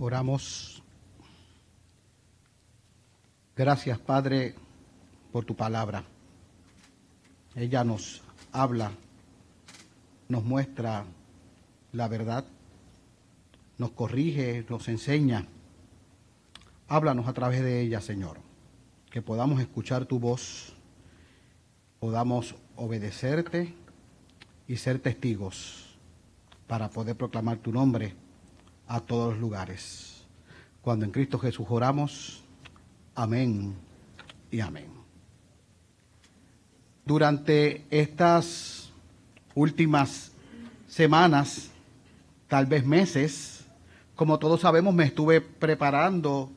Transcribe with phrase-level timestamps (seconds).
[0.00, 0.80] Oramos.
[3.56, 4.54] Gracias, Padre,
[5.32, 6.04] por tu palabra.
[7.56, 8.22] Ella nos
[8.52, 8.92] habla,
[10.28, 11.04] nos muestra
[11.90, 12.44] la verdad,
[13.76, 15.46] nos corrige, nos enseña.
[16.86, 18.38] Háblanos a través de ella, Señor,
[19.10, 20.74] que podamos escuchar tu voz,
[21.98, 23.74] podamos obedecerte
[24.68, 25.98] y ser testigos
[26.68, 28.27] para poder proclamar tu nombre
[28.88, 30.24] a todos los lugares.
[30.80, 32.42] Cuando en Cristo Jesús oramos,
[33.14, 33.74] amén
[34.50, 34.86] y amén.
[37.04, 38.90] Durante estas
[39.54, 40.32] últimas
[40.88, 41.70] semanas,
[42.48, 43.66] tal vez meses,
[44.16, 46.50] como todos sabemos, me estuve preparando,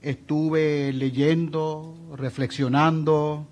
[0.00, 3.46] estuve leyendo, reflexionando,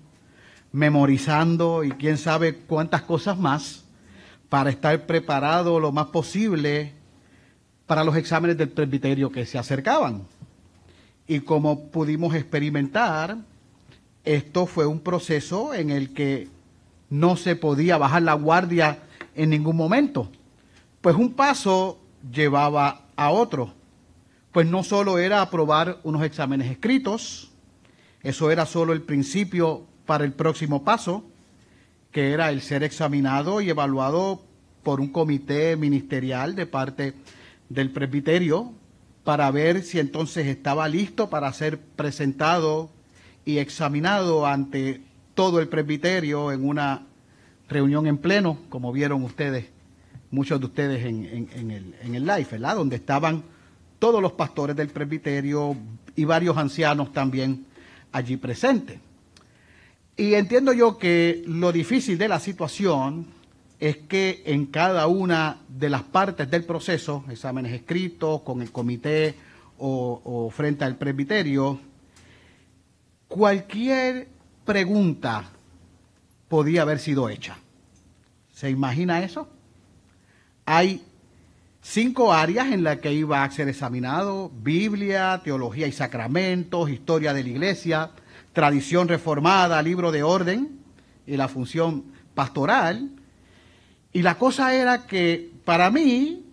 [0.71, 3.85] memorizando y quién sabe cuántas cosas más
[4.49, 6.94] para estar preparado lo más posible
[7.85, 10.23] para los exámenes del presbiterio que se acercaban.
[11.27, 13.37] Y como pudimos experimentar,
[14.23, 16.47] esto fue un proceso en el que
[17.09, 18.99] no se podía bajar la guardia
[19.35, 20.29] en ningún momento.
[21.01, 21.99] Pues un paso
[22.31, 23.73] llevaba a otro.
[24.51, 27.51] Pues no solo era aprobar unos exámenes escritos,
[28.23, 31.23] eso era solo el principio para el próximo paso,
[32.11, 34.41] que era el ser examinado y evaluado
[34.81, 37.13] por un comité ministerial de parte
[37.69, 38.73] del presbiterio
[39.23, 42.89] para ver si entonces estaba listo para ser presentado
[43.43, 45.01] y examinado ante
[45.33, 47.05] todo el presbiterio en una
[47.67, 49.65] reunión en pleno, como vieron ustedes,
[50.31, 52.57] muchos de ustedes en, el, en el live.
[52.59, 53.43] Donde estaban
[53.99, 55.75] todos los pastores del presbiterio
[56.15, 57.65] y varios ancianos también
[58.11, 58.99] allí presentes.
[60.17, 63.27] Y entiendo yo que lo difícil de la situación
[63.79, 69.35] es que en cada una de las partes del proceso, exámenes escritos, con el comité
[69.77, 71.79] o, frente al presbiterio,
[73.27, 74.29] cualquier
[74.63, 75.49] pregunta
[76.47, 77.57] podía haber sido hecha.
[78.53, 79.49] ¿Se imagina eso?
[80.65, 81.03] Hay
[81.81, 87.43] cinco áreas en las que iba a ser examinado, Biblia, teología y sacramentos, historia de
[87.43, 88.11] la iglesia,
[88.53, 90.79] tradición reformada, libro de orden
[91.27, 93.11] y la función pastoral,
[94.15, 96.45] y la cosa era que para mí,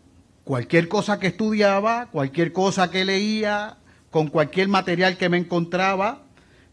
[0.42, 3.76] cualquier cosa que estudiaba, cualquier cosa que leía,
[4.10, 6.22] con cualquier material que me encontraba,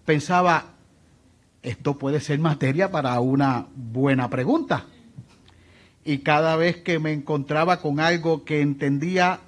[0.04, 0.74] pensaba,
[1.62, 4.88] esto puede ser materia para una buena pregunta.
[6.04, 9.42] Y cada vez que me encontraba con algo que entendía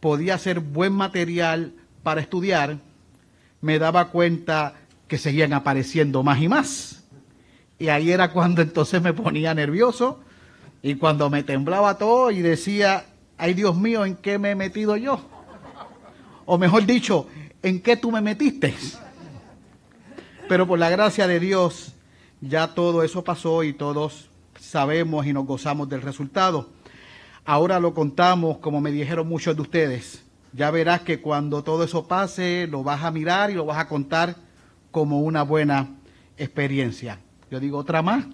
[0.00, 2.78] podía ser buen material para estudiar,
[3.60, 4.72] me daba cuenta
[5.06, 7.04] que seguían apareciendo más y más.
[7.78, 10.20] Y ahí era cuando entonces me ponía nervioso
[10.82, 13.06] y cuando me temblaba todo y decía,
[13.36, 15.20] ay Dios mío, ¿en qué me he metido yo?
[16.46, 17.26] O mejor dicho,
[17.62, 18.74] ¿en qué tú me metiste?
[20.48, 21.94] Pero por la gracia de Dios,
[22.40, 26.68] ya todo eso pasó y todos sabemos y nos gozamos del resultado.
[27.44, 30.24] Ahora lo contamos como me dijeron muchos de ustedes.
[30.52, 33.88] Ya verás que cuando todo eso pase, lo vas a mirar y lo vas a
[33.88, 34.36] contar
[34.90, 35.88] como una buena
[36.36, 37.18] experiencia.
[37.50, 38.24] Yo digo otra más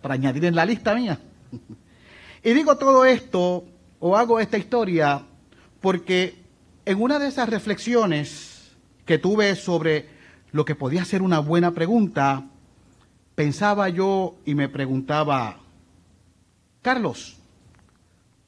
[0.00, 1.18] para añadir en la lista mía.
[2.42, 3.64] Y digo todo esto
[3.98, 5.24] o hago esta historia
[5.80, 6.36] porque
[6.84, 8.72] en una de esas reflexiones
[9.04, 10.08] que tuve sobre
[10.52, 12.46] lo que podía ser una buena pregunta,
[13.34, 15.58] pensaba yo y me preguntaba,
[16.82, 17.36] Carlos,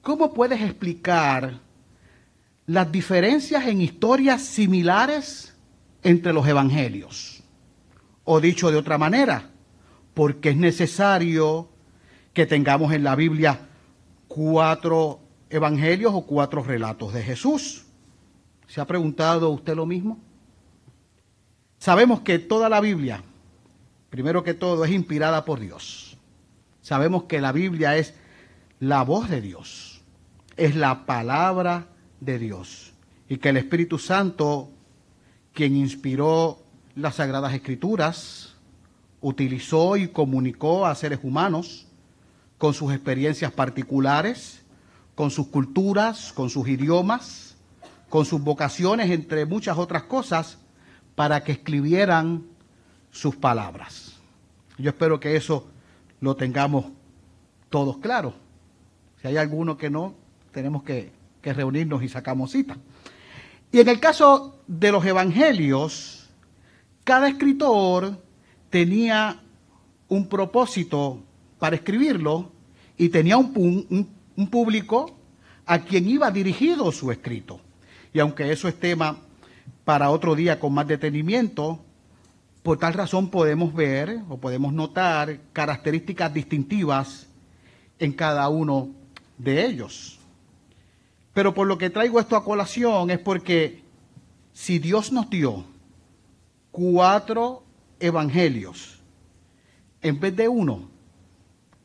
[0.03, 1.61] ¿cómo puedes explicar
[2.67, 5.55] las diferencias en historias similares
[6.03, 7.43] entre los evangelios?
[8.25, 9.51] O dicho de otra manera,
[10.15, 11.69] porque es necesario
[12.33, 13.70] que tengamos en la Biblia
[14.31, 15.19] cuatro
[15.51, 17.85] evangelios o cuatro relatos de Jesús.
[18.69, 20.21] ¿Se ha preguntado usted lo mismo?
[21.79, 23.25] Sabemos que toda la Biblia,
[24.09, 26.17] primero que todo, es inspirada por Dios.
[26.81, 28.15] Sabemos que la Biblia es
[28.79, 30.01] la voz de Dios,
[30.57, 31.89] es la palabra
[32.21, 32.93] de Dios.
[33.29, 34.71] Y que el Espíritu Santo,
[35.53, 36.61] quien inspiró
[36.95, 38.55] las Sagradas Escrituras,
[39.21, 41.90] utilizó y comunicó a seres humanos
[42.61, 44.61] con sus experiencias particulares,
[45.15, 47.57] con sus culturas, con sus idiomas,
[48.11, 50.59] con sus vocaciones, entre muchas otras cosas,
[51.15, 52.45] para que escribieran
[53.11, 54.13] sus palabras.
[54.77, 55.69] Yo espero que eso
[56.21, 56.85] lo tengamos
[57.71, 58.35] todos claros.
[59.23, 60.13] Si hay alguno que no,
[60.53, 62.77] tenemos que, que reunirnos y sacamos cita.
[63.73, 66.29] Y en el caso de los evangelios,
[67.05, 68.23] cada escritor
[68.69, 69.41] tenía
[70.09, 71.23] un propósito
[71.61, 72.51] para escribirlo
[72.99, 74.09] y tenía un,
[74.51, 75.15] público
[75.67, 77.61] a quien iba dirigido su escrito.
[78.13, 79.19] y aunque eso es tema
[79.85, 81.79] para otro día con más detenimiento,
[82.63, 87.27] por tal razón podemos ver o podemos notar características distintivas
[87.99, 88.89] en cada uno
[89.39, 90.19] de ellos.
[91.33, 93.83] Pero por lo que traigo esto a colación es porque
[94.53, 95.65] si Dios nos dio
[96.71, 97.63] cuatro
[97.99, 99.01] evangelios
[100.03, 100.89] en vez de uno,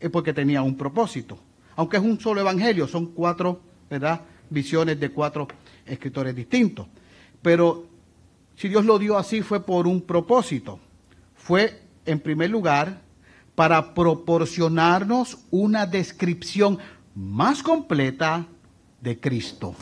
[0.06, 1.38] es porque tenía un propósito.
[1.76, 3.60] Aunque es un solo evangelio, son cuatro,
[3.90, 4.22] ¿verdad?
[4.50, 5.48] Visiones de cuatro
[5.86, 6.88] escritores distintos.
[7.42, 7.86] Pero
[8.56, 10.80] si Dios lo dio así fue por un propósito.
[11.36, 13.02] Fue, en primer lugar,
[13.56, 16.78] para proporcionarnos una descripción
[17.16, 18.46] más completa
[19.02, 19.76] de Cristo.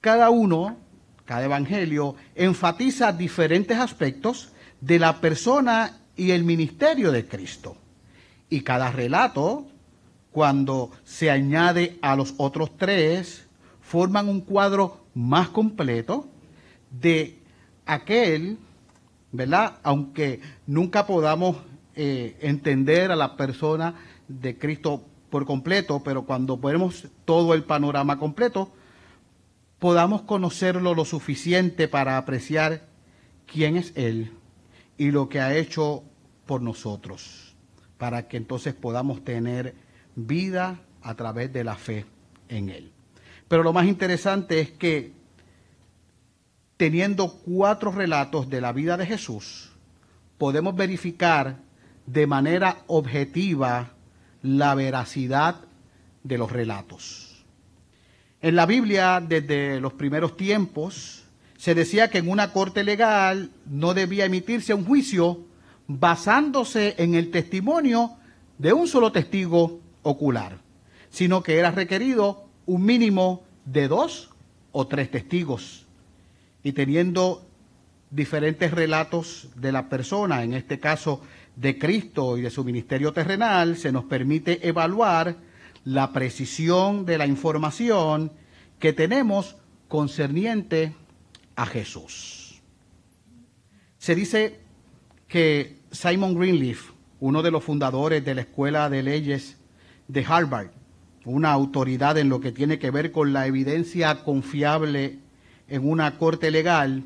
[0.00, 0.76] Cada uno,
[1.24, 7.76] cada evangelio, enfatiza diferentes aspectos de la persona y el ministerio de Cristo.
[8.50, 9.66] Y cada relato,
[10.32, 13.46] cuando se añade a los otros tres,
[13.80, 16.28] forman un cuadro más completo
[16.90, 17.38] de
[17.86, 18.58] aquel,
[19.32, 19.76] ¿verdad?
[19.84, 21.56] Aunque nunca podamos
[21.94, 23.94] eh, entender a la persona
[24.26, 28.72] de Cristo por completo, pero cuando vemos todo el panorama completo,
[29.78, 32.88] podamos conocerlo lo suficiente para apreciar
[33.46, 34.32] quién es Él
[34.98, 36.02] y lo que ha hecho
[36.44, 37.54] por nosotros,
[37.96, 39.74] para que entonces podamos tener
[40.16, 42.04] vida a través de la fe
[42.48, 42.92] en Él.
[43.46, 45.12] Pero lo más interesante es que
[46.76, 49.70] teniendo cuatro relatos de la vida de Jesús,
[50.36, 51.56] podemos verificar
[52.06, 53.92] de manera objetiva
[54.42, 55.56] la veracidad
[56.22, 57.44] de los relatos.
[58.40, 61.24] En la Biblia, desde los primeros tiempos,
[61.58, 65.40] se decía que en una corte legal no debía emitirse un juicio
[65.88, 68.12] basándose en el testimonio
[68.58, 70.58] de un solo testigo ocular,
[71.10, 74.30] sino que era requerido un mínimo de dos
[74.70, 75.84] o tres testigos.
[76.62, 77.44] Y teniendo
[78.10, 81.22] diferentes relatos de la persona, en este caso
[81.56, 85.36] de Cristo y de su ministerio terrenal, se nos permite evaluar
[85.84, 88.30] la precisión de la información
[88.78, 89.56] que tenemos
[89.88, 90.94] concerniente
[91.58, 92.62] a Jesús.
[93.98, 94.60] Se dice
[95.26, 99.56] que Simon Greenleaf, uno de los fundadores de la Escuela de Leyes
[100.06, 100.68] de Harvard,
[101.24, 105.18] una autoridad en lo que tiene que ver con la evidencia confiable
[105.66, 107.02] en una corte legal,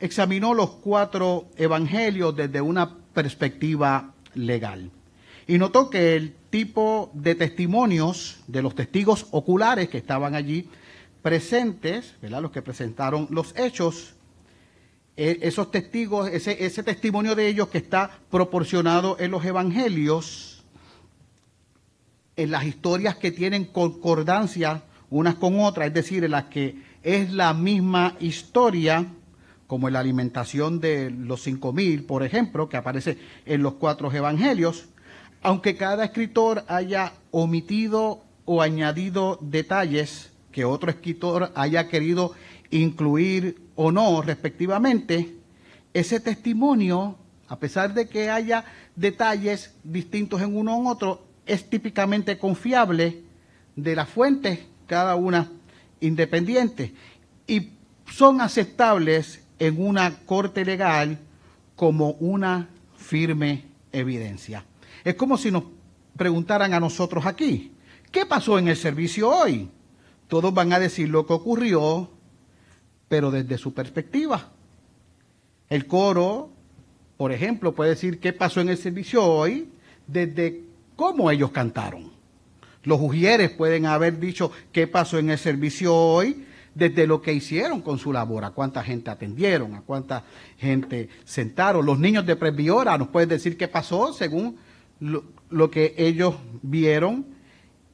[0.00, 4.90] examinó los cuatro evangelios desde una perspectiva legal
[5.50, 10.68] y notó que el tipo de testimonios de los testigos oculares que estaban allí
[11.22, 14.14] presentes, los que presentaron los hechos,
[15.16, 20.64] e, esos testigos, ese, ese testimonio de ellos que está proporcionado en los evangelios,
[22.36, 27.32] en las historias que tienen concordancia unas con otras, es decir, en las que es
[27.32, 29.06] la misma historia,
[29.66, 34.12] como en la alimentación de los cinco mil, por ejemplo, que aparece en los cuatro
[34.12, 34.86] evangelios,
[35.42, 42.34] aunque cada escritor haya omitido o añadido detalles que otro escritor haya querido
[42.70, 45.36] incluir o no respectivamente,
[45.92, 47.16] ese testimonio,
[47.48, 48.64] a pesar de que haya
[48.94, 53.22] detalles distintos en uno u otro, es típicamente confiable
[53.74, 55.50] de las fuentes, cada una
[56.00, 56.94] independiente,
[57.46, 57.70] y
[58.10, 61.18] son aceptables en una corte legal
[61.74, 64.64] como una firme evidencia.
[65.04, 65.64] Es como si nos
[66.16, 67.72] preguntaran a nosotros aquí,
[68.12, 69.70] ¿qué pasó en el servicio hoy?
[70.30, 72.08] Todos van a decir lo que ocurrió,
[73.08, 74.52] pero desde su perspectiva.
[75.68, 76.50] El coro,
[77.16, 79.68] por ejemplo, puede decir qué pasó en el servicio hoy
[80.06, 80.62] desde
[80.94, 82.12] cómo ellos cantaron.
[82.84, 86.46] Los ujieres pueden haber dicho qué pasó en el servicio hoy
[86.76, 90.22] desde lo que hicieron con su labor, a cuánta gente atendieron, a cuánta
[90.58, 91.84] gente sentaron.
[91.84, 94.58] Los niños de Presbiora nos pueden decir qué pasó según
[95.00, 97.26] lo, lo que ellos vieron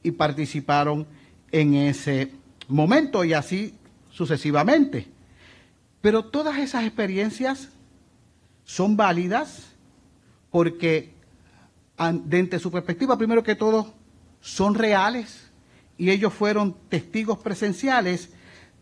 [0.03, 1.07] y participaron
[1.51, 2.31] en ese
[2.67, 3.73] momento y así
[4.11, 5.07] sucesivamente.
[6.01, 7.69] Pero todas esas experiencias
[8.65, 9.67] son válidas
[10.51, 11.13] porque
[12.25, 13.93] desde su perspectiva, primero que todo,
[14.41, 15.49] son reales
[15.97, 18.29] y ellos fueron testigos presenciales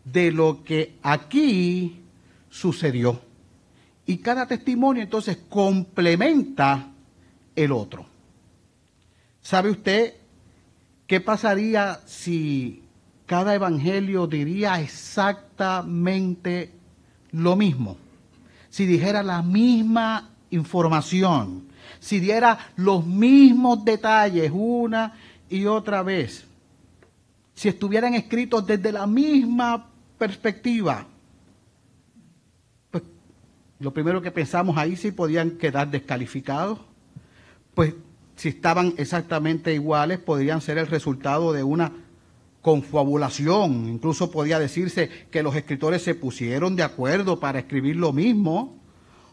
[0.04, 2.02] de lo que aquí
[2.50, 3.20] sucedió.
[4.04, 6.92] Y cada testimonio entonces complementa
[7.56, 8.06] el otro.
[9.40, 10.14] ¿Sabe usted
[11.06, 12.82] qué pasaría si
[13.26, 16.72] cada evangelio diría exactamente
[17.32, 17.96] lo mismo.
[18.70, 21.66] Si dijera la misma información,
[21.98, 25.14] si diera los mismos detalles una
[25.48, 26.46] y otra vez,
[27.54, 31.06] si estuvieran escritos desde la misma perspectiva,
[32.90, 33.02] pues
[33.78, 36.80] lo primero que pensamos ahí si podían quedar descalificados,
[37.74, 37.94] pues
[38.36, 41.92] si estaban exactamente iguales podrían ser el resultado de una
[42.60, 48.76] confabulación, incluso podía decirse que los escritores se pusieron de acuerdo para escribir lo mismo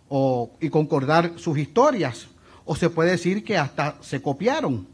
[0.07, 2.27] o, y concordar sus historias,
[2.65, 4.87] o se puede decir que hasta se copiaron.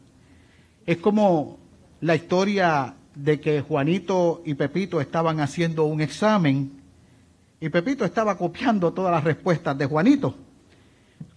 [0.85, 1.59] Es como
[2.01, 6.81] la historia de que Juanito y Pepito estaban haciendo un examen
[7.59, 10.35] y Pepito estaba copiando todas las respuestas de Juanito.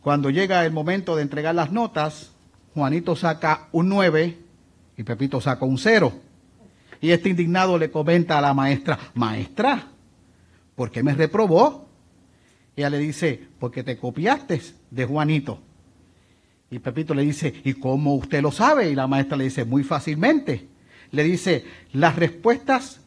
[0.01, 2.32] Cuando llega el momento de entregar las notas,
[2.75, 4.39] Juanito saca un 9
[4.97, 6.13] y Pepito saca un 0.
[7.01, 9.89] Y este indignado le comenta a la maestra, maestra,
[10.77, 11.89] ¿por qué me reprobó?
[12.77, 14.61] Ella le dice, porque te copiaste
[14.91, 15.61] de Juanito.
[16.71, 18.89] Y Pepito le dice, ¿y cómo usted lo sabe?
[18.89, 20.69] Y la maestra le dice, muy fácilmente.
[21.11, 23.01] Le dice, las respuestas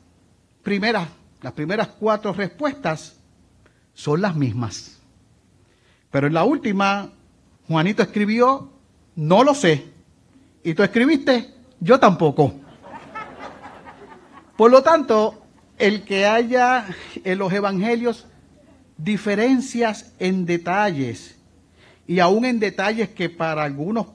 [0.61, 1.07] primeras,
[1.41, 3.17] las primeras cuatro respuestas
[3.93, 4.99] son las mismas.
[6.11, 7.09] Pero en la última,
[7.67, 8.74] Juanito escribió,
[9.15, 9.85] no lo sé.
[10.63, 12.53] Y tú escribiste, yo tampoco.
[14.57, 15.41] Por lo tanto,
[15.77, 16.87] el que haya
[17.23, 18.25] en los evangelios
[18.97, 21.35] diferencias en detalles,
[22.07, 24.07] y aún en detalles que para algunos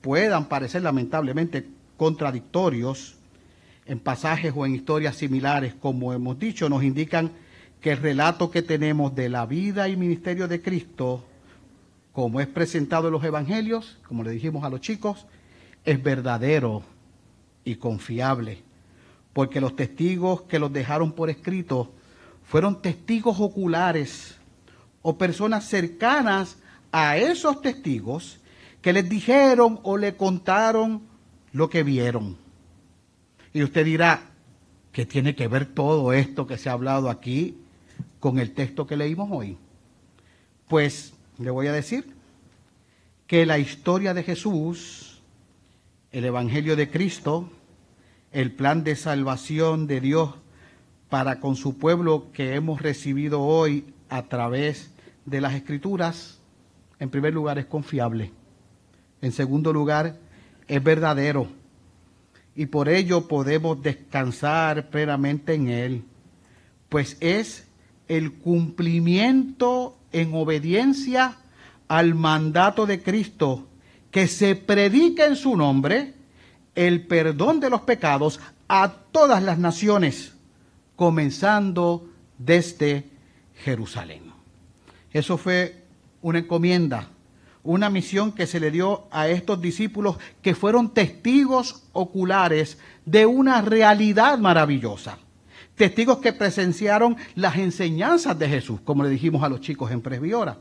[0.00, 1.66] puedan parecer lamentablemente
[1.96, 3.16] contradictorios,
[3.86, 7.32] en pasajes o en historias similares, como hemos dicho, nos indican
[7.80, 11.24] que el relato que tenemos de la vida y ministerio de Cristo,
[12.12, 15.26] como es presentado en los evangelios, como le dijimos a los chicos,
[15.84, 16.82] es verdadero
[17.64, 18.62] y confiable
[19.32, 21.92] porque los testigos que los dejaron por escrito
[22.44, 24.36] fueron testigos oculares
[25.02, 26.58] o personas cercanas
[26.92, 28.40] a esos testigos
[28.82, 31.02] que les dijeron o le contaron
[31.52, 32.36] lo que vieron.
[33.52, 34.22] Y usted dirá,
[34.92, 37.56] ¿qué tiene que ver todo esto que se ha hablado aquí
[38.18, 39.56] con el texto que leímos hoy?
[40.68, 42.04] Pues le voy a decir
[43.26, 45.22] que la historia de Jesús,
[46.12, 47.50] el Evangelio de Cristo,
[48.30, 50.34] el plan de salvación de Dios
[51.08, 54.90] para con su pueblo que hemos recibido hoy a través
[55.24, 56.40] de las escrituras,
[56.98, 58.32] en primer lugar es confiable,
[59.22, 60.18] en segundo lugar
[60.68, 61.48] es verdadero.
[62.54, 66.04] Y por ello podemos descansar plenamente en él,
[66.90, 67.66] pues es
[68.08, 71.36] el cumplimiento en obediencia
[71.88, 73.66] al mandato de Cristo
[74.10, 76.14] que se predica en su nombre,
[76.74, 80.32] el perdón de los pecados a todas las naciones,
[80.96, 83.08] comenzando desde
[83.64, 84.32] Jerusalén.
[85.12, 85.84] Eso fue
[86.22, 87.08] una encomienda,
[87.62, 93.60] una misión que se le dio a estos discípulos que fueron testigos oculares de una
[93.60, 95.18] realidad maravillosa.
[95.80, 100.58] Testigos que presenciaron las enseñanzas de Jesús, como le dijimos a los chicos en Presbiora.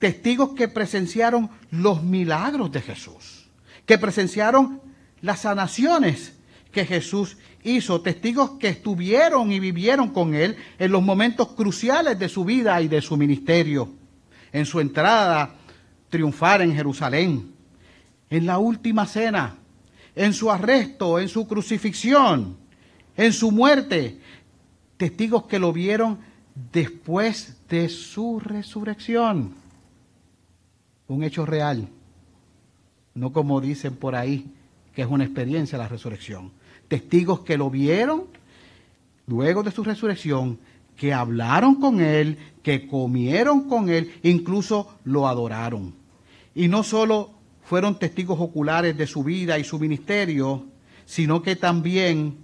[0.00, 3.44] Testigos que presenciaron los milagros de Jesús
[3.86, 4.80] que presenciaron
[5.20, 6.32] las sanaciones
[6.72, 12.28] que Jesús hizo, testigos que estuvieron y vivieron con Él en los momentos cruciales de
[12.28, 13.90] su vida y de su ministerio,
[14.52, 15.54] en su entrada
[16.08, 17.52] triunfar en Jerusalén,
[18.28, 19.56] en la última cena,
[20.16, 22.63] en su arresto, en su crucifixión,
[23.16, 24.18] en su muerte,
[24.96, 26.18] testigos que lo vieron
[26.72, 29.54] después de su resurrección.
[31.08, 31.88] Un hecho real
[33.14, 34.52] no como dicen por ahí,
[34.94, 36.50] que es una experiencia la resurrección.
[36.88, 38.24] Testigos que lo vieron
[39.26, 40.58] luego de su resurrección,
[40.96, 45.94] que hablaron con él, que comieron con él, incluso lo adoraron.
[46.54, 47.30] Y no solo
[47.62, 50.66] fueron testigos oculares de su vida y su ministerio,
[51.04, 52.36] sino que también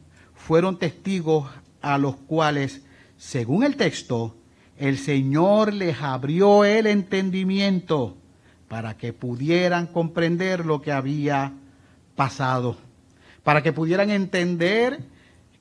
[0.47, 2.83] fueron testigos a los cuales,
[3.17, 4.37] según el texto,
[4.79, 8.17] el Señor les abrió el entendimiento
[8.69, 11.53] para que pudieran comprender lo que había
[12.17, 12.77] pasado,
[13.43, 15.01] para que pudieran entender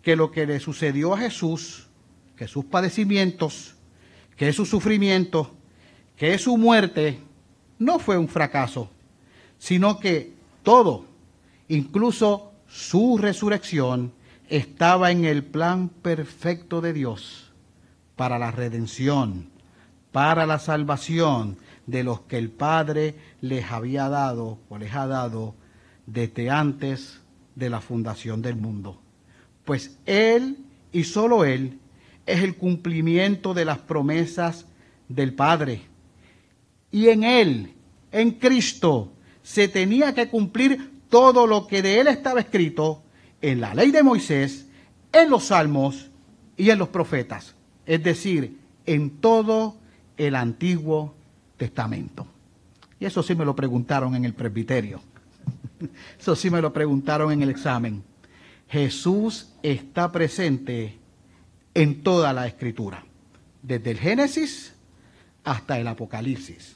[0.02, 1.88] que lo que le sucedió a Jesús,
[2.36, 3.76] que sus padecimientos,
[4.38, 5.52] que su sufrimiento,
[6.16, 7.20] que su muerte,
[7.78, 8.90] no fue un fracaso,
[9.58, 10.34] sino que
[10.64, 11.06] todo,
[11.68, 14.14] incluso su resurrección,
[14.50, 17.52] estaba en el plan perfecto de Dios
[18.16, 19.50] para la redención,
[20.12, 25.56] para la salvación de los que el Padre les había dado o les ha dado
[26.06, 27.22] desde antes
[27.56, 29.00] de la fundación del mundo.
[29.66, 30.58] Pues Él
[30.92, 31.80] y solo Él
[32.26, 34.66] es el cumplimiento de las promesas
[35.08, 35.82] del Padre.
[36.92, 37.74] Y en Él,
[38.12, 39.12] en Cristo,
[39.44, 43.04] se tenía que cumplir todo lo que de Él estaba escrito
[43.42, 44.68] en la ley de Moisés,
[45.12, 46.10] en los salmos
[46.58, 47.56] y en los profetas,
[47.86, 49.78] es decir, en todo
[50.18, 51.16] el Antiguo
[51.58, 52.28] Testamento.
[53.00, 55.02] Y eso sí me lo preguntaron en el presbiterio.
[56.20, 58.04] Eso sí me lo preguntaron en el examen.
[58.68, 60.98] Jesús está presente
[61.74, 63.04] en toda la escritura,
[63.64, 64.74] desde el Génesis
[65.44, 66.76] hasta el Apocalipsis.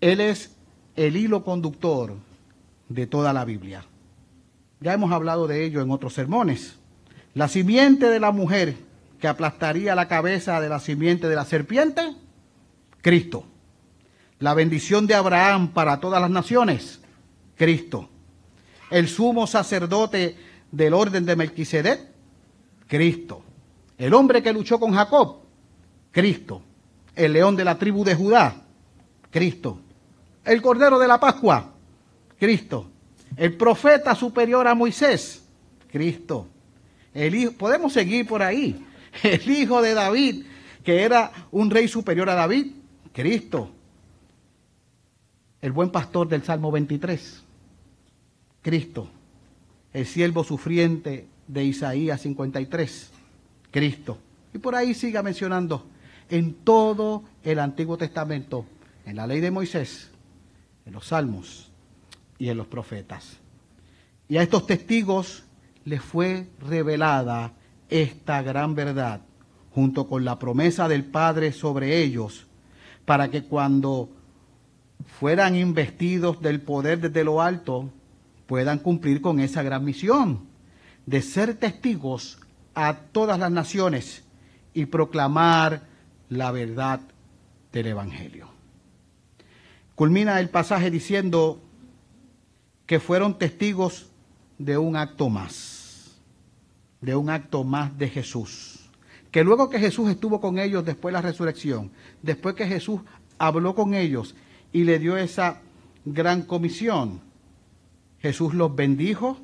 [0.00, 0.54] Él es
[0.96, 2.14] el hilo conductor
[2.88, 3.84] de toda la Biblia.
[4.82, 6.76] Ya hemos hablado de ello en otros sermones.
[7.34, 8.74] La simiente de la mujer
[9.20, 12.02] que aplastaría la cabeza de la simiente de la serpiente,
[13.00, 13.46] Cristo.
[14.40, 17.00] La bendición de Abraham para todas las naciones,
[17.56, 18.08] Cristo.
[18.90, 20.36] El sumo sacerdote
[20.72, 22.00] del orden de Melquisedec,
[22.88, 23.44] Cristo.
[23.96, 25.42] El hombre que luchó con Jacob,
[26.10, 26.62] Cristo.
[27.14, 28.56] El león de la tribu de Judá,
[29.30, 29.78] Cristo.
[30.44, 31.72] El cordero de la Pascua,
[32.36, 32.91] Cristo.
[33.36, 35.44] El profeta superior a Moisés,
[35.90, 36.48] Cristo.
[37.14, 38.84] El hijo, podemos seguir por ahí.
[39.22, 40.44] El hijo de David,
[40.84, 42.72] que era un rey superior a David,
[43.12, 43.70] Cristo.
[45.60, 47.42] El buen pastor del Salmo 23,
[48.62, 49.08] Cristo.
[49.92, 53.10] El siervo sufriente de Isaías 53,
[53.70, 54.18] Cristo.
[54.54, 55.86] Y por ahí siga mencionando
[56.30, 58.64] en todo el Antiguo Testamento,
[59.04, 60.10] en la ley de Moisés,
[60.86, 61.71] en los salmos
[62.38, 63.38] y en los profetas.
[64.28, 65.44] Y a estos testigos
[65.84, 67.52] les fue revelada
[67.88, 69.20] esta gran verdad,
[69.74, 72.46] junto con la promesa del Padre sobre ellos,
[73.04, 74.08] para que cuando
[75.18, 77.90] fueran investidos del poder desde lo alto,
[78.46, 80.52] puedan cumplir con esa gran misión
[81.06, 82.38] de ser testigos
[82.74, 84.24] a todas las naciones
[84.74, 85.82] y proclamar
[86.28, 87.00] la verdad
[87.72, 88.48] del Evangelio.
[89.94, 91.60] Culmina el pasaje diciendo
[92.86, 94.06] que fueron testigos
[94.58, 96.20] de un acto más,
[97.00, 98.90] de un acto más de Jesús.
[99.30, 101.90] Que luego que Jesús estuvo con ellos después de la resurrección,
[102.22, 103.00] después que Jesús
[103.38, 104.34] habló con ellos
[104.72, 105.60] y le dio esa
[106.04, 107.20] gran comisión,
[108.20, 109.38] Jesús los bendijo,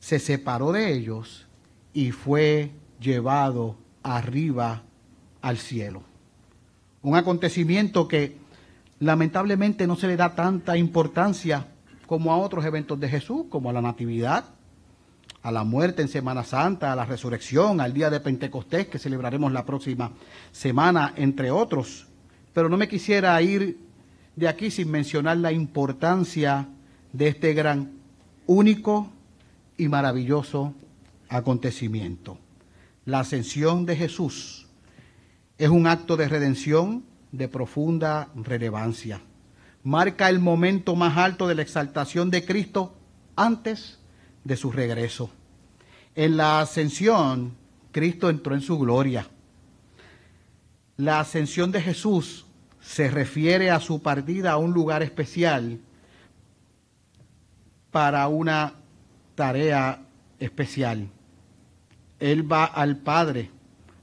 [0.00, 1.46] se separó de ellos
[1.94, 4.82] y fue llevado arriba
[5.40, 6.02] al cielo.
[7.00, 8.36] Un acontecimiento que
[8.98, 11.68] lamentablemente no se le da tanta importancia
[12.06, 14.44] como a otros eventos de Jesús, como a la Natividad,
[15.42, 19.52] a la muerte en Semana Santa, a la resurrección, al día de Pentecostés que celebraremos
[19.52, 20.12] la próxima
[20.52, 22.06] semana, entre otros.
[22.52, 23.78] Pero no me quisiera ir
[24.36, 26.68] de aquí sin mencionar la importancia
[27.12, 27.92] de este gran,
[28.46, 29.10] único
[29.76, 30.74] y maravilloso
[31.28, 32.38] acontecimiento.
[33.04, 34.66] La ascensión de Jesús
[35.58, 39.20] es un acto de redención de profunda relevancia.
[39.84, 42.94] Marca el momento más alto de la exaltación de Cristo
[43.36, 43.98] antes
[44.42, 45.30] de su regreso.
[46.14, 47.54] En la ascensión,
[47.92, 49.28] Cristo entró en su gloria.
[50.96, 52.46] La ascensión de Jesús
[52.80, 55.80] se refiere a su partida a un lugar especial
[57.90, 58.74] para una
[59.34, 60.02] tarea
[60.38, 61.08] especial.
[62.20, 63.50] Él va al Padre,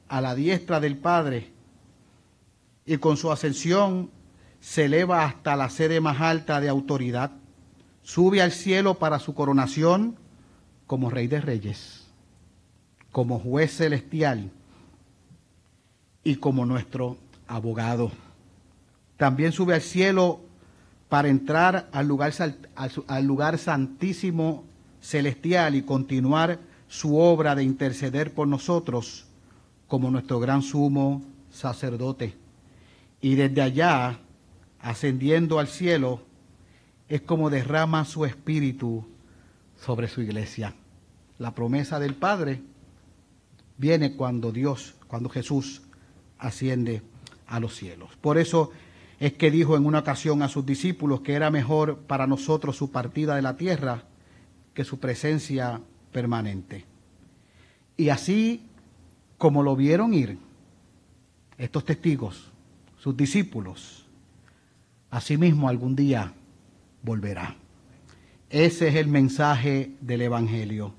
[0.08, 1.52] a la diestra del Padre,
[2.86, 4.12] y con su ascensión
[4.62, 7.32] se eleva hasta la sede más alta de autoridad.
[8.04, 10.16] Sube al cielo para su coronación
[10.88, 12.08] como Rey de Reyes,
[13.12, 14.52] como juez celestial
[16.24, 18.12] y como nuestro abogado.
[19.18, 20.42] También sube al cielo
[21.10, 22.32] para entrar al lugar,
[23.08, 24.64] al lugar santísimo
[25.02, 29.26] celestial y continuar su obra de interceder por nosotros
[29.88, 32.36] como nuestro gran sumo sacerdote.
[33.22, 34.20] Y desde allá,
[34.82, 36.22] ascendiendo al cielo,
[37.08, 39.06] es como derrama su espíritu
[39.78, 40.74] sobre su iglesia.
[41.40, 42.62] La promesa del Padre
[43.78, 45.82] viene cuando Dios, cuando Jesús
[46.38, 47.02] asciende
[47.48, 48.12] a los cielos.
[48.22, 48.72] Por eso
[49.20, 52.92] es que dijo en una ocasión a sus discípulos que era mejor para nosotros su
[52.92, 54.04] partida de la tierra
[54.74, 56.86] que su presencia permanente.
[57.98, 58.64] Y así
[59.38, 60.38] como lo vieron ir
[61.58, 62.52] estos testigos,
[62.98, 64.06] sus discípulos,
[65.12, 66.34] asimismo algún día
[67.04, 67.56] volverá.
[68.50, 70.94] Ese es el mensaje del Evangelio.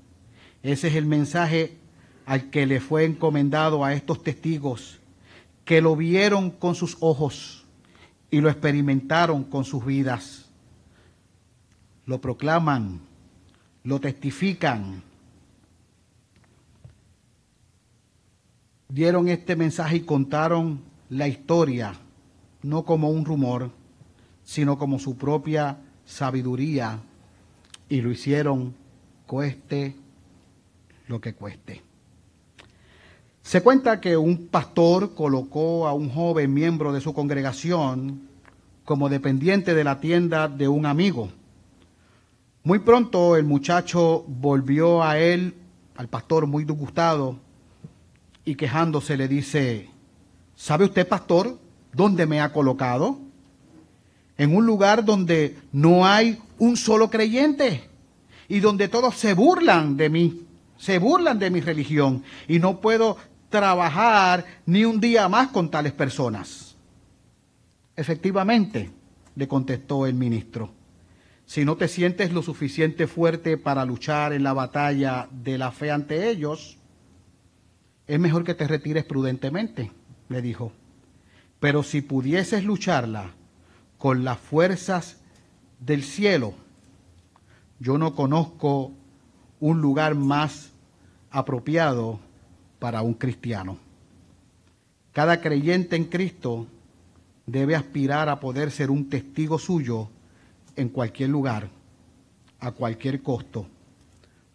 [0.61, 1.77] Ese es el mensaje
[2.25, 4.99] al que le fue encomendado a estos testigos
[5.65, 7.65] que lo vieron con sus ojos
[8.31, 10.49] y lo experimentaron con sus vidas.
[12.05, 13.01] Lo proclaman,
[13.83, 15.01] lo testifican.
[18.89, 21.93] Dieron este mensaje y contaron la historia,
[22.61, 23.71] no como un rumor,
[24.43, 26.99] sino como su propia sabiduría,
[27.89, 28.75] y lo hicieron
[29.25, 29.95] cueste
[31.07, 31.81] lo que cueste.
[33.41, 38.29] Se cuenta que un pastor colocó a un joven miembro de su congregación
[38.85, 41.29] como dependiente de la tienda de un amigo.
[42.63, 45.55] Muy pronto el muchacho volvió a él,
[45.97, 47.37] al pastor, muy disgustado
[48.45, 49.89] y quejándose le dice,
[50.55, 51.59] ¿sabe usted, pastor,
[51.91, 53.19] dónde me ha colocado?
[54.37, 57.89] En un lugar donde no hay un solo creyente
[58.47, 60.41] y donde todos se burlan de mí,
[60.77, 63.17] se burlan de mi religión y no puedo
[63.49, 66.75] trabajar ni un día más con tales personas.
[67.95, 68.89] Efectivamente,
[69.35, 70.71] le contestó el ministro,
[71.45, 75.91] si no te sientes lo suficiente fuerte para luchar en la batalla de la fe
[75.91, 76.77] ante ellos,
[78.07, 79.91] es mejor que te retires prudentemente,
[80.29, 80.71] le dijo.
[81.59, 83.31] Pero si pudieses lucharla
[84.03, 85.15] con las fuerzas
[85.79, 86.53] del cielo,
[87.79, 88.91] yo no conozco
[89.61, 90.71] un lugar más
[91.31, 92.19] apropiado
[92.79, 93.77] para un cristiano.
[95.13, 96.67] Cada creyente en Cristo
[97.45, 100.09] debe aspirar a poder ser un testigo suyo
[100.75, 101.69] en cualquier lugar,
[102.59, 103.67] a cualquier costo,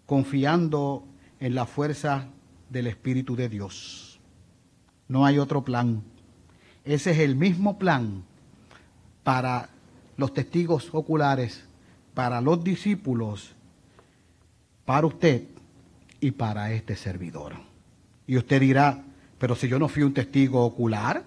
[0.04, 1.06] confiando
[1.40, 2.26] en la fuerza
[2.68, 4.20] del Espíritu de Dios.
[5.08, 6.02] No hay otro plan.
[6.84, 8.27] Ese es el mismo plan
[9.28, 9.68] para
[10.16, 11.62] los testigos oculares,
[12.14, 13.54] para los discípulos,
[14.86, 15.42] para usted
[16.18, 17.52] y para este servidor.
[18.26, 19.04] Y usted dirá,
[19.38, 21.24] pero si yo no fui un testigo ocular,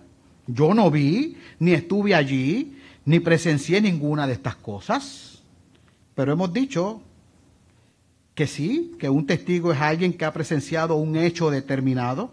[0.48, 5.44] yo no vi, ni estuve allí, ni presencié ninguna de estas cosas.
[6.16, 7.04] Pero hemos dicho
[8.34, 12.32] que sí, que un testigo es alguien que ha presenciado un hecho determinado,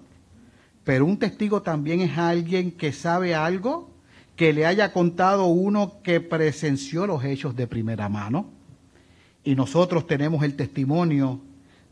[0.82, 3.97] pero un testigo también es alguien que sabe algo
[4.38, 8.50] que le haya contado uno que presenció los hechos de primera mano.
[9.44, 11.42] Y nosotros tenemos el testimonio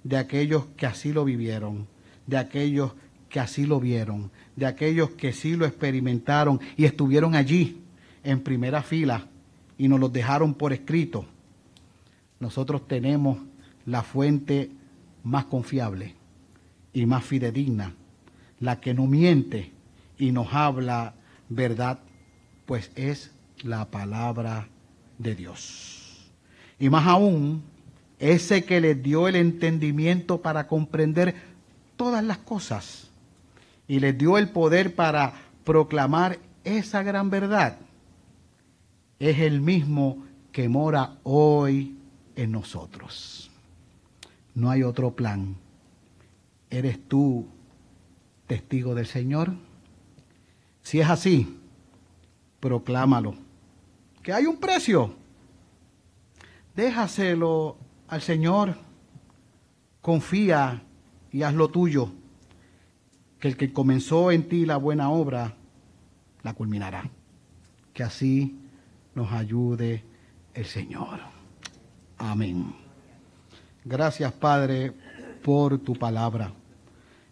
[0.02, 1.86] de aquellos que así lo vivieron
[2.26, 2.92] de aquellos
[3.28, 7.82] que así lo vieron, de aquellos que sí lo experimentaron y estuvieron allí
[8.22, 9.26] en primera fila
[9.78, 11.26] y nos los dejaron por escrito.
[12.40, 13.38] Nosotros tenemos
[13.84, 14.70] la fuente
[15.22, 16.14] más confiable
[16.92, 17.94] y más fidedigna,
[18.60, 19.72] la que no miente
[20.18, 21.14] y nos habla
[21.48, 22.00] verdad,
[22.66, 23.30] pues es
[23.62, 24.68] la palabra
[25.18, 26.30] de Dios.
[26.78, 27.62] Y más aún,
[28.18, 31.34] ese que les dio el entendimiento para comprender
[31.96, 33.08] todas las cosas
[33.88, 37.78] y les dio el poder para proclamar esa gran verdad,
[39.18, 41.96] es el mismo que mora hoy
[42.34, 43.50] en nosotros.
[44.54, 45.56] No hay otro plan.
[46.70, 47.46] ¿Eres tú
[48.46, 49.52] testigo del Señor?
[50.82, 51.58] Si es así,
[52.66, 53.36] proclámalo.
[54.24, 55.14] Que hay un precio.
[56.74, 57.76] Déjaselo
[58.08, 58.74] al Señor.
[60.02, 60.82] Confía
[61.30, 62.12] y haz lo tuyo,
[63.38, 65.54] que el que comenzó en ti la buena obra,
[66.42, 67.08] la culminará.
[67.92, 68.58] Que así
[69.14, 70.02] nos ayude
[70.54, 71.20] el Señor.
[72.18, 72.74] Amén.
[73.84, 74.92] Gracias, Padre,
[75.44, 76.52] por tu palabra,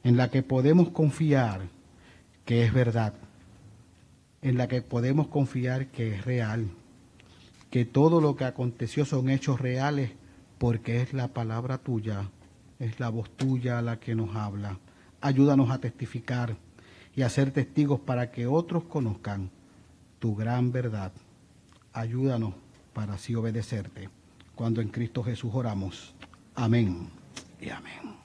[0.04, 1.62] en la que podemos confiar
[2.44, 3.14] que es verdad,
[4.44, 6.68] en la que podemos confiar que es real,
[7.70, 10.12] que todo lo que aconteció son hechos reales
[10.58, 12.30] porque es la palabra tuya
[12.78, 14.78] es la voz tuya la que nos habla.
[15.20, 16.56] Ayúdanos a testificar
[17.14, 19.50] y a ser testigos para que otros conozcan
[20.18, 21.12] tu gran verdad.
[21.92, 22.54] Ayúdanos
[22.92, 24.10] para así obedecerte.
[24.54, 26.14] Cuando en Cristo Jesús oramos.
[26.54, 27.08] Amén
[27.60, 28.23] y amén.